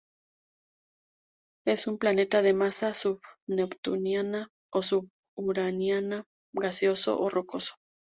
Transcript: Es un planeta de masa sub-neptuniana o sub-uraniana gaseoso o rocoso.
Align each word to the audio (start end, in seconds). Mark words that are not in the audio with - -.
Es 1.63 1.85
un 1.85 1.99
planeta 1.99 2.41
de 2.41 2.53
masa 2.55 2.95
sub-neptuniana 2.95 4.49
o 4.73 4.81
sub-uraniana 4.81 6.25
gaseoso 6.55 7.19
o 7.19 7.29
rocoso. 7.29 7.75